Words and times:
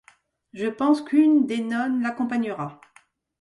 Je 0.53 0.65
pense 0.65 1.03
qu'une 1.03 1.45
des 1.45 1.61
nonnes 1.61 2.01
l'accompagnera. 2.01 2.81